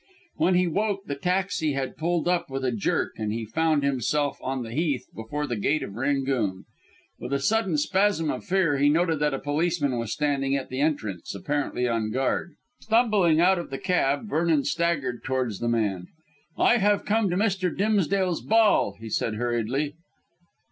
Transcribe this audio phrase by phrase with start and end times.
[0.37, 4.39] When he woke the taxi had pulled up with a jerk, and he found himself
[4.41, 6.65] on the Heath before the gate of "Rangoon."
[7.19, 10.79] With a sudden spasm of fear he noted that a policeman was standing at the
[10.81, 12.53] entrance, apparently on guard.
[12.79, 16.07] Stumbling out of the cab, Vernon staggered towards the man.
[16.57, 17.69] "I have come to Mr.
[17.69, 19.93] Dimsdale's ball," he said hurriedly.